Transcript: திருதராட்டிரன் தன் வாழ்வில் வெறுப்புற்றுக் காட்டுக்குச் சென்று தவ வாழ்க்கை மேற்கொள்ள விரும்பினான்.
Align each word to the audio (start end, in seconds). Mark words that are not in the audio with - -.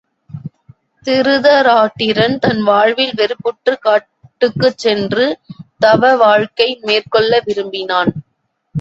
திருதராட்டிரன் 1.05 2.37
தன் 2.39 2.61
வாழ்வில் 2.61 3.13
வெறுப்புற்றுக் 3.13 3.81
காட்டுக்குச் 3.81 4.77
சென்று 4.77 5.27
தவ 5.79 6.15
வாழ்க்கை 6.15 6.79
மேற்கொள்ள 6.81 7.41
விரும்பினான். 7.45 8.13